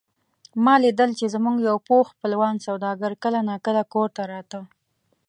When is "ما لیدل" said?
0.63-1.11